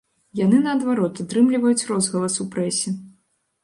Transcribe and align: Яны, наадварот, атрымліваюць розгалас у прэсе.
Яны, 0.39 0.61
наадварот, 0.67 1.23
атрымліваюць 1.25 1.87
розгалас 1.93 2.43
у 2.45 2.51
прэсе. 2.53 2.99